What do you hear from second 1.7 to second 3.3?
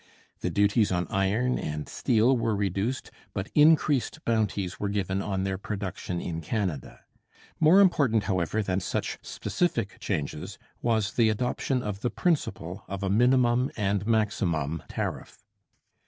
steel were reduced,